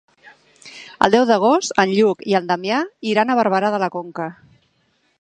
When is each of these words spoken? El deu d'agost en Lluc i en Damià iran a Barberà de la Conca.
El 1.07 1.13
deu 1.15 1.27
d'agost 1.33 1.77
en 1.85 1.93
Lluc 1.99 2.25
i 2.33 2.39
en 2.41 2.51
Damià 2.53 2.83
iran 3.13 3.33
a 3.35 3.39
Barberà 3.41 3.73
de 3.77 3.85
la 3.85 3.95
Conca. 3.99 4.31